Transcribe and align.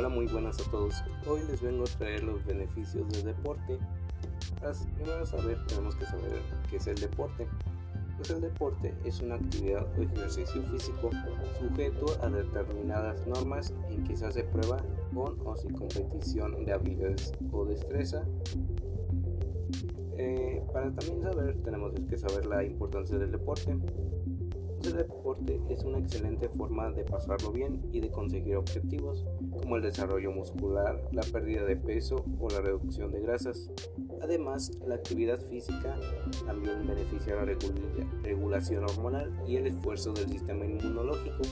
Hola, 0.00 0.08
muy 0.08 0.26
buenas 0.28 0.58
a 0.58 0.70
todos. 0.70 1.04
Hoy 1.28 1.42
les 1.46 1.60
vengo 1.60 1.84
a 1.84 1.98
traer 1.98 2.24
los 2.24 2.42
beneficios 2.46 3.06
del 3.12 3.22
deporte. 3.22 3.78
Para 4.58 4.72
primero 4.96 5.26
saber, 5.26 5.58
tenemos 5.66 5.94
que 5.94 6.06
saber 6.06 6.40
qué 6.70 6.76
es 6.76 6.86
el 6.86 6.98
deporte. 6.98 7.46
Pues 8.16 8.30
el 8.30 8.40
deporte 8.40 8.94
es 9.04 9.20
una 9.20 9.34
actividad 9.34 9.86
o 9.98 10.02
ejercicio 10.02 10.62
físico 10.62 11.10
sujeto 11.58 12.16
a 12.22 12.30
determinadas 12.30 13.26
normas 13.26 13.74
en 13.90 14.02
que 14.04 14.16
se 14.16 14.24
hace 14.24 14.44
prueba 14.44 14.78
con 15.12 15.36
o 15.44 15.54
sin 15.58 15.74
competición 15.74 16.64
de 16.64 16.72
habilidades 16.72 17.34
o 17.52 17.66
destreza. 17.66 18.24
Eh, 20.16 20.62
para 20.72 20.90
también 20.92 21.20
saber, 21.20 21.62
tenemos 21.62 21.92
que 22.08 22.16
saber 22.16 22.46
la 22.46 22.64
importancia 22.64 23.18
del 23.18 23.32
deporte. 23.32 23.76
El 24.82 24.96
deporte 24.96 25.60
es 25.68 25.84
una 25.84 25.98
excelente 25.98 26.48
forma 26.48 26.90
de 26.90 27.04
pasarlo 27.04 27.52
bien 27.52 27.82
y 27.92 28.00
de 28.00 28.10
conseguir 28.10 28.56
objetivos 28.56 29.26
como 29.52 29.76
el 29.76 29.82
desarrollo 29.82 30.32
muscular, 30.32 31.02
la 31.12 31.20
pérdida 31.20 31.64
de 31.64 31.76
peso 31.76 32.24
o 32.40 32.48
la 32.48 32.62
reducción 32.62 33.12
de 33.12 33.20
grasas. 33.20 33.70
Además, 34.22 34.70
la 34.86 34.94
actividad 34.94 35.38
física 35.42 35.96
también 36.46 36.86
beneficia 36.86 37.36
la 37.36 37.44
regulación 38.22 38.84
hormonal 38.84 39.30
y 39.46 39.56
el 39.56 39.66
esfuerzo 39.66 40.14
del 40.14 40.30
sistema 40.30 40.64
inmunológico 40.64 41.42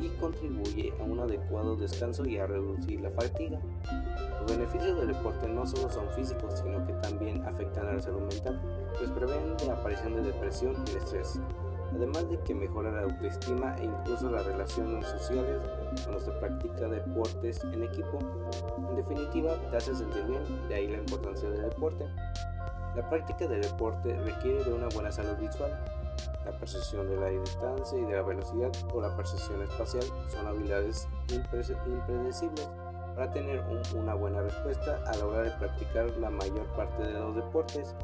y 0.00 0.08
contribuye 0.20 0.92
a 0.98 1.04
un 1.04 1.20
adecuado 1.20 1.76
descanso 1.76 2.26
y 2.26 2.38
a 2.38 2.46
reducir 2.48 3.00
la 3.00 3.10
fatiga. 3.10 3.60
Los 4.40 4.56
beneficios 4.56 4.98
del 4.98 5.08
deporte 5.08 5.46
no 5.46 5.64
solo 5.64 5.88
son 5.90 6.10
físicos, 6.10 6.58
sino 6.58 6.84
que 6.84 6.92
también 6.94 7.40
afectan 7.44 7.86
a 7.86 7.94
la 7.94 8.02
salud 8.02 8.22
mental, 8.22 8.60
pues 8.98 9.10
prevén 9.12 9.54
la 9.64 9.74
aparición 9.74 10.16
de 10.16 10.22
depresión 10.22 10.74
y 10.92 10.96
estrés 10.96 11.40
además 11.94 12.28
de 12.28 12.38
que 12.40 12.54
mejora 12.54 12.90
la 12.90 13.02
autoestima 13.02 13.76
e 13.78 13.84
incluso 13.84 14.30
las 14.30 14.44
relaciones 14.44 15.06
sociales 15.06 15.60
cuando 16.04 16.20
se 16.20 16.30
practica 16.32 16.88
deportes 16.88 17.62
en 17.64 17.82
equipo. 17.82 18.18
En 18.78 18.96
definitiva, 18.96 19.54
te 19.70 19.76
hace 19.76 19.94
sentir 19.94 20.24
bien, 20.24 20.68
de 20.68 20.74
ahí 20.74 20.88
la 20.88 20.98
importancia 20.98 21.48
del 21.50 21.62
deporte. 21.62 22.06
La 22.96 23.08
práctica 23.08 23.46
del 23.46 23.62
deporte 23.62 24.16
requiere 24.20 24.62
de 24.64 24.72
una 24.72 24.88
buena 24.88 25.10
salud 25.10 25.36
visual. 25.40 25.72
La 26.44 26.52
percepción 26.58 27.08
de 27.08 27.16
la 27.16 27.28
distancia 27.28 27.98
y 27.98 28.04
de 28.04 28.14
la 28.14 28.22
velocidad 28.22 28.70
o 28.92 29.00
la 29.00 29.16
percepción 29.16 29.62
espacial 29.62 30.04
son 30.28 30.46
habilidades 30.46 31.08
impredecibles 31.28 32.68
para 33.14 33.30
tener 33.30 33.62
una 33.94 34.14
buena 34.14 34.42
respuesta 34.42 35.02
a 35.06 35.16
la 35.16 35.26
hora 35.26 35.42
de 35.42 35.50
practicar 35.52 36.10
la 36.18 36.30
mayor 36.30 36.66
parte 36.76 37.02
de 37.02 37.12
los 37.14 37.34
deportes. 37.36 37.94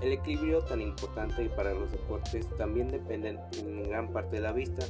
El 0.00 0.12
equilibrio 0.12 0.62
tan 0.62 0.80
importante 0.80 1.48
para 1.50 1.74
los 1.74 1.90
deportes 1.90 2.46
también 2.56 2.88
dependen 2.88 3.40
en 3.58 3.82
gran 3.88 4.12
parte 4.12 4.36
de 4.36 4.42
la 4.42 4.52
vista. 4.52 4.86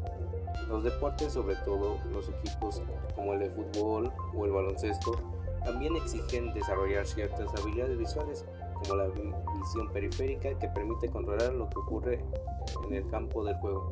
Los 0.69 0.85
deportes, 0.85 1.33
sobre 1.33 1.57
todo 1.57 1.99
los 2.13 2.29
equipos 2.29 2.83
como 3.15 3.33
el 3.33 3.41
de 3.41 3.51
fútbol 3.51 4.13
o 4.35 4.45
el 4.45 4.53
baloncesto, 4.53 5.13
también 5.65 5.97
exigen 5.97 6.53
desarrollar 6.53 7.07
ciertas 7.07 7.49
habilidades 7.59 7.97
visuales, 7.97 8.45
como 8.75 8.97
la 8.97 9.09
visión 9.59 9.91
periférica 9.93 10.59
que 10.59 10.69
permite 10.69 11.09
controlar 11.09 11.55
lo 11.55 11.69
que 11.71 11.79
ocurre 11.79 12.25
en 12.87 12.95
el 12.95 13.07
campo 13.09 13.45
del 13.45 13.57
juego. 13.57 13.91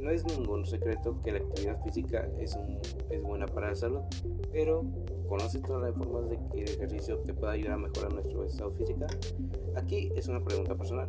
No 0.00 0.10
es 0.10 0.24
ningún 0.24 0.64
secreto 0.64 1.16
que 1.22 1.32
la 1.32 1.38
actividad 1.38 1.82
física 1.82 2.28
es, 2.38 2.56
es 3.10 3.22
buena 3.22 3.46
para 3.46 3.70
la 3.70 3.74
salud, 3.74 4.00
pero 4.52 4.84
¿conoces 5.28 5.62
todas 5.62 5.82
las 5.82 5.96
formas 5.96 6.28
de 6.28 6.38
que 6.52 6.62
el 6.62 6.68
ejercicio 6.68 7.18
te 7.18 7.34
pueda 7.34 7.52
ayudar 7.52 7.72
a 7.72 7.78
mejorar 7.78 8.12
nuestro 8.12 8.44
estado 8.44 8.70
físico? 8.72 9.06
Aquí 9.84 10.10
es 10.16 10.28
una 10.28 10.42
pregunta 10.42 10.74
personal. 10.74 11.08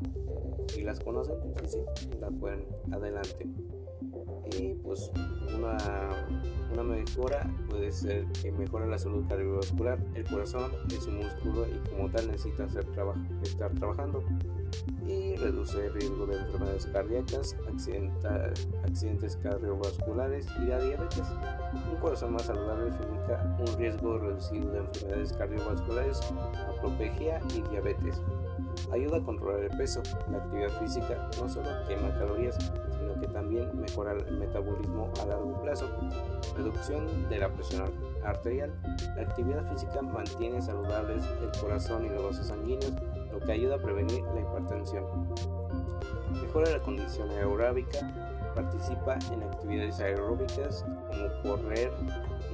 Si 0.68 0.82
las 0.82 1.00
conocen, 1.00 1.38
sí, 1.66 1.80
sí, 1.96 2.10
la 2.20 2.30
pueden 2.30 2.66
adelante. 2.92 3.48
Y 4.60 4.74
pues 4.74 5.12
una, 5.56 6.28
una 6.74 6.84
mejora 6.84 7.50
puede 7.70 7.94
ser 7.94 8.26
que 8.34 8.52
mejore 8.52 8.88
la 8.88 8.98
salud 8.98 9.24
cardiovascular. 9.30 9.98
El 10.14 10.26
corazón 10.26 10.74
es 10.90 11.08
un 11.08 11.20
músculo 11.20 11.66
y 11.66 11.90
como 11.90 12.12
tal 12.12 12.30
necesita 12.30 12.68
ser 12.68 12.86
estar 13.44 13.74
trabajando 13.76 14.22
y 15.08 15.36
reduce 15.36 15.86
el 15.86 15.94
riesgo 15.94 16.26
de 16.26 16.38
enfermedades 16.38 16.86
cardíacas, 16.88 17.56
accidentes 18.84 19.38
cardiovasculares 19.38 20.48
y 20.62 20.66
la 20.66 20.80
diabetes. 20.80 21.24
Un 21.92 21.98
corazón 22.02 22.34
más 22.34 22.44
saludable 22.44 22.92
significa 22.92 23.58
un 23.58 23.80
riesgo 23.80 24.18
reducido 24.18 24.72
de 24.72 24.80
enfermedades 24.80 25.34
cardiovasculares, 25.34 26.20
apropegia 26.76 27.40
y 27.56 27.62
diabetes. 27.70 28.22
Ayuda 28.92 29.18
a 29.18 29.24
controlar 29.24 29.64
el 29.64 29.78
peso. 29.78 30.02
La 30.30 30.38
actividad 30.38 30.80
física 30.80 31.30
no 31.40 31.50
solo 31.50 31.70
quema 31.88 32.10
calorías, 32.18 32.56
sino 33.00 33.20
que 33.20 33.28
también 33.28 33.80
mejora 33.80 34.14
el 34.14 34.38
metabolismo 34.38 35.12
a 35.22 35.26
largo 35.26 35.62
plazo. 35.62 35.88
Reducción 36.56 37.30
de 37.30 37.40
la 37.40 37.50
presión 37.50 37.92
arterial. 38.24 38.74
La 39.16 39.24
actividad 39.24 39.72
física 39.72 40.02
mantiene 40.02 40.62
saludables 40.62 41.24
el 41.42 41.62
corazón 41.62 42.06
y 42.06 42.10
los 42.10 42.24
vasos 42.24 42.48
sanguíneos, 42.48 42.94
lo 43.32 43.40
que 43.40 43.52
ayuda 43.52 43.76
a 43.76 43.80
prevenir 43.80 44.24
la 44.24 44.42
hipertensión. 44.42 45.06
Mejora 46.42 46.72
la 46.72 46.80
condición 46.82 47.30
aeróbica. 47.32 48.00
Participa 48.56 49.18
en 49.34 49.44
actividades 49.44 50.00
aeróbicas 50.00 50.86
como 51.10 51.58
correr, 51.58 51.92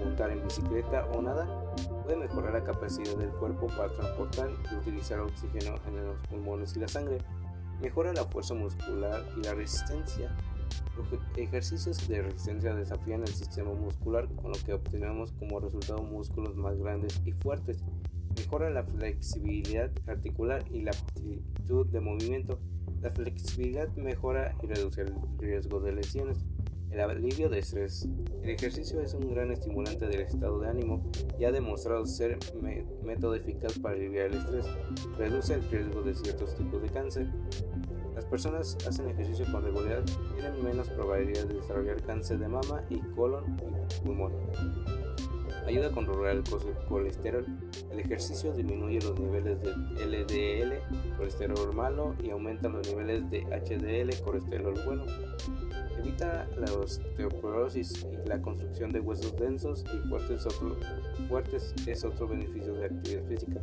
montar 0.04 0.32
en 0.32 0.44
bicicleta 0.44 1.06
o 1.14 1.22
nada 1.22 1.48
puede 2.04 2.18
mejorar 2.18 2.54
la 2.54 2.64
capacidad 2.64 3.16
del 3.16 3.30
cuerpo 3.32 3.68
para 3.68 3.94
transportar 3.94 4.50
y 4.72 4.76
utilizar 4.76 5.20
oxígeno 5.20 5.76
en 5.88 6.06
los 6.06 6.22
pulmones 6.28 6.76
y 6.76 6.80
la 6.80 6.88
sangre, 6.88 7.20
mejora 7.82 8.14
la 8.14 8.26
fuerza 8.26 8.54
muscular 8.54 9.26
y 9.38 9.44
la 9.44 9.54
resistencia. 9.54 10.36
Los 10.96 11.08
ejercicios 11.38 12.08
de 12.08 12.22
resistencia 12.22 12.74
desafían 12.74 13.22
el 13.22 13.34
sistema 13.34 13.74
muscular, 13.74 14.28
con 14.36 14.52
lo 14.52 14.58
que 14.66 14.74
obtenemos 14.74 15.32
como 15.34 15.60
resultado 15.60 16.02
músculos 16.04 16.56
más 16.56 16.78
grandes 16.78 17.22
y 17.26 17.32
fuertes. 17.32 17.80
Mejora 18.38 18.70
la 18.70 18.84
flexibilidad 18.84 19.92
articular 20.08 20.64
y 20.72 20.82
la 20.82 20.92
aptitud 20.92 21.88
de 21.88 22.00
movimiento. 22.00 22.60
La 23.02 23.10
flexibilidad 23.10 23.90
mejora 23.96 24.56
y 24.62 24.68
reduce 24.68 25.02
el 25.02 25.14
riesgo 25.40 25.80
de 25.80 25.94
lesiones. 25.94 26.38
El 26.92 27.00
alivio 27.00 27.50
de 27.50 27.60
estrés. 27.60 28.06
El 28.44 28.50
ejercicio 28.50 29.00
es 29.00 29.14
un 29.14 29.30
gran 29.34 29.50
estimulante 29.52 30.08
del 30.08 30.22
estado 30.22 30.60
de 30.60 30.68
ánimo 30.68 31.10
y 31.40 31.46
ha 31.46 31.52
demostrado 31.52 32.06
ser 32.06 32.38
método 33.02 33.34
eficaz 33.36 33.80
para 33.80 33.96
aliviar 33.96 34.28
el 34.28 34.34
estrés. 34.34 34.66
Reduce 35.18 35.54
el 35.54 35.64
riesgo 35.70 36.02
de 36.02 36.14
ciertos 36.14 36.54
tipos 36.56 36.82
de 36.82 36.90
cáncer. 36.90 37.28
Las 38.14 38.26
personas 38.26 38.78
hacen 38.86 39.10
ejercicio 39.10 39.46
con 39.52 39.64
regularidad 39.64 40.04
tienen 40.36 40.64
menos 40.64 40.90
probabilidad 40.90 41.46
de 41.46 41.56
desarrollar 41.56 42.02
cáncer 42.04 42.40
de 42.40 42.50
mama 42.50 42.84
y 42.90 43.00
colon 43.16 43.56
pulmón. 44.00 44.32
Ayuda 45.68 45.88
a 45.88 45.92
controlar 45.92 46.36
el 46.36 46.44
colesterol. 46.88 47.46
El 47.92 48.00
ejercicio 48.00 48.52
disminuye 48.54 49.00
los 49.02 49.20
niveles 49.20 49.60
de 49.62 49.72
LDL, 50.06 51.16
colesterol 51.18 51.74
malo, 51.76 52.16
y 52.24 52.32
aumenta 52.32 52.68
los 52.68 52.88
niveles 52.88 53.30
de 53.30 53.42
HDL, 53.44 54.24
colesterol 54.24 54.74
bueno. 54.86 55.06
Evita 56.00 56.48
la 56.58 56.74
osteoporosis 56.74 58.08
y 58.12 58.28
la 58.28 58.42
construcción 58.42 58.92
de 58.92 59.02
huesos 59.02 59.36
densos 59.38 59.86
y 59.94 60.10
fuertes, 60.10 60.48
fuertes 61.30 61.76
es 61.86 62.04
otro 62.04 62.28
beneficio 62.28 62.74
de 62.74 62.86
actividad 62.86 63.24
física. 63.26 63.62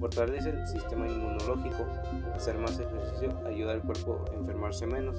Fortalece 0.00 0.48
el 0.48 0.66
sistema 0.66 1.06
inmunológico. 1.06 1.86
Hacer 2.34 2.56
más 2.56 2.78
ejercicio 2.78 3.38
ayuda 3.46 3.72
al 3.72 3.82
cuerpo 3.82 4.24
a 4.30 4.34
enfermarse 4.34 4.86
menos. 4.86 5.18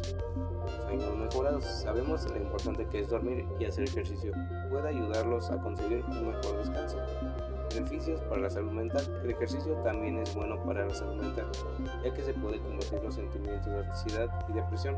Sueños 0.87 1.15
mejorados. 1.15 1.63
Sabemos 1.65 2.27
lo 2.27 2.37
importante 2.37 2.87
que 2.87 3.01
es 3.01 3.09
dormir 3.09 3.45
y 3.59 3.65
hacer 3.65 3.83
ejercicio. 3.83 4.33
Puede 4.71 4.89
ayudarlos 4.89 5.51
a 5.51 5.59
conseguir 5.59 6.03
un 6.05 6.29
mejor 6.29 6.57
descanso. 6.57 6.97
Beneficios 7.75 8.19
para 8.21 8.41
la 8.41 8.49
salud 8.49 8.71
mental. 8.71 9.05
El 9.23 9.29
ejercicio 9.29 9.73
también 9.83 10.17
es 10.17 10.33
bueno 10.33 10.61
para 10.63 10.85
la 10.85 10.93
salud 10.93 11.21
mental, 11.21 11.45
ya 12.03 12.13
que 12.13 12.23
se 12.23 12.33
puede 12.33 12.59
combatir 12.59 13.01
los 13.03 13.13
sentimientos 13.13 13.67
de 13.67 13.85
ansiedad 13.85 14.45
y 14.49 14.53
depresión, 14.53 14.97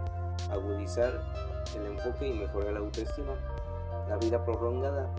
agudizar 0.49 1.21
el 1.75 1.85
enfoque 1.87 2.29
y 2.29 2.33
mejorar 2.33 2.73
la 2.73 2.79
autoestima. 2.79 3.33
La 4.09 4.17
vida 4.17 4.43
prolongada. 4.43 5.09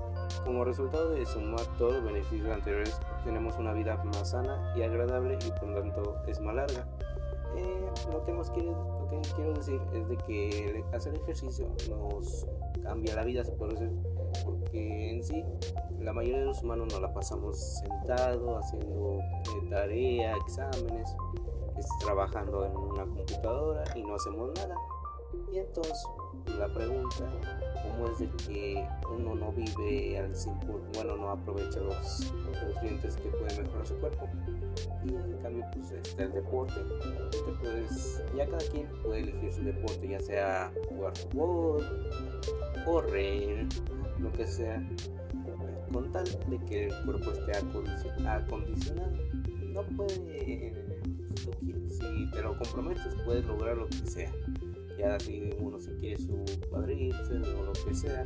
Como 0.44 0.64
resultado 0.64 1.10
de 1.10 1.24
sumar 1.24 1.66
todos 1.78 1.94
los 1.94 2.04
beneficios 2.04 2.50
anteriores, 2.50 2.98
tenemos 3.24 3.56
una 3.58 3.72
vida 3.72 4.02
más 4.04 4.30
sana 4.30 4.74
y 4.76 4.82
agradable 4.82 5.38
y 5.44 5.50
por 5.58 5.68
lo 5.68 5.80
tanto 5.80 6.16
es 6.26 6.40
más 6.40 6.54
larga. 6.54 6.86
Eh, 7.56 7.86
lo, 8.10 8.24
que 8.24 8.32
más 8.32 8.50
quiero, 8.50 8.72
lo 9.00 9.08
que 9.08 9.28
quiero 9.36 9.54
decir 9.54 9.80
es 9.92 10.08
de 10.08 10.16
que 10.16 10.84
hacer 10.92 11.14
ejercicio 11.14 11.68
nos 11.88 12.46
cambia 12.82 13.14
la 13.14 13.24
vida, 13.24 13.44
se 13.44 13.52
puede 13.52 13.72
decir, 13.74 13.90
porque 14.44 15.10
en 15.10 15.22
sí 15.22 15.44
la 16.00 16.12
mayoría 16.12 16.40
de 16.40 16.46
los 16.46 16.62
humanos 16.62 16.92
nos 16.92 17.00
la 17.00 17.14
pasamos 17.14 17.78
sentado, 17.78 18.58
haciendo 18.58 19.20
eh, 19.20 19.70
tarea, 19.70 20.36
exámenes, 20.36 21.16
trabajando 22.00 22.66
en 22.66 22.76
una 22.76 23.04
computadora 23.04 23.84
y 23.94 24.02
no 24.02 24.16
hacemos 24.16 24.50
nada. 24.56 24.74
Y 25.52 25.58
entonces 25.58 26.04
la 26.58 26.66
pregunta, 26.72 27.30
¿cómo 27.94 28.08
es 28.10 28.18
de 28.18 28.28
que 28.46 28.86
uno 29.10 29.34
no 29.34 29.52
vive 29.52 30.18
al 30.18 30.34
100%, 30.34 30.94
bueno, 30.94 31.16
no 31.16 31.30
aprovecha 31.30 31.80
los 31.80 32.32
nutrientes 32.66 33.16
que 33.16 33.28
puede 33.28 33.62
mejorar 33.62 33.86
su 33.86 33.94
cuerpo? 33.96 34.28
Y 35.04 35.14
en 35.14 35.38
cambio, 35.42 35.64
pues 35.72 35.92
está 35.92 36.24
el 36.24 36.32
deporte. 36.32 36.74
Este, 37.30 37.52
pues, 37.60 38.22
ya 38.36 38.46
cada 38.46 38.64
quien 38.70 38.88
puede 39.02 39.20
elegir 39.20 39.52
su 39.52 39.62
deporte, 39.62 40.08
ya 40.08 40.20
sea 40.20 40.72
jugar 40.88 41.16
fútbol, 41.16 42.10
correr, 42.84 43.66
lo 44.18 44.32
que 44.32 44.46
sea. 44.46 44.82
con 45.92 46.10
tal 46.12 46.24
de 46.24 46.58
que 46.66 46.86
el 46.86 47.04
cuerpo 47.04 47.32
esté 47.32 47.56
acondicionado. 47.56 49.16
No 49.72 49.82
puede, 49.96 50.72
si 51.88 52.30
te 52.30 52.42
lo 52.42 52.56
comprometes, 52.56 53.14
puedes 53.24 53.44
lograr 53.44 53.76
lo 53.76 53.86
que 53.88 54.06
sea. 54.06 54.32
Ya 54.98 55.18
si 55.18 55.50
uno 55.58 55.78
si 55.78 55.90
quiere 55.92 56.16
su 56.22 56.44
cuadril 56.70 57.14
o 57.14 57.62
lo 57.64 57.72
que 57.72 57.94
sea, 57.94 58.24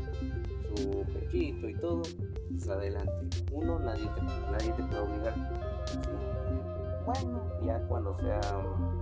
su 0.76 1.04
pechito 1.12 1.68
y 1.68 1.74
todo, 1.74 2.02
pues 2.50 2.68
adelante. 2.68 3.44
Uno, 3.52 3.78
nadie 3.78 4.08
te, 4.14 4.22
nadie 4.22 4.72
te 4.72 4.82
puede 4.84 5.00
obligar. 5.00 5.34
Bueno, 7.06 7.42
ya 7.64 7.80
cuando 7.88 8.16
sea, 8.18 8.40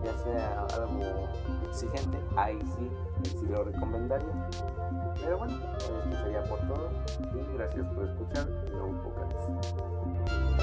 ya 0.04 0.18
sea 0.18 0.66
algo 0.76 1.28
exigente, 1.68 2.18
ahí 2.36 2.58
sí, 2.78 2.88
sí 3.30 3.46
lo 3.48 3.64
recomendaría. 3.64 4.48
Pero 5.20 5.38
bueno, 5.38 5.54
esto 5.76 6.22
sería 6.22 6.44
por 6.44 6.60
todo 6.68 6.90
y 7.34 7.56
gracias 7.56 7.88
por 7.88 8.04
escuchar 8.04 8.48
No 8.72 9.02
Podcast. 9.02 10.55